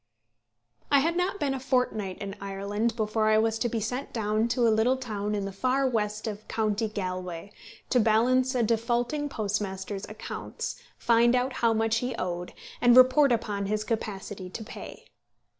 [0.89, 4.73] I had not been a fortnight in Ireland before I was sent down to a
[4.73, 7.51] little town in the far west of county Galway,
[7.91, 13.67] to balance a defaulting postmaster's accounts, find out how much he owed, and report upon
[13.67, 15.05] his capacity to pay.